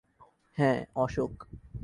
হ্যাঁ, 0.57 0.79
অশোক। 0.95 1.33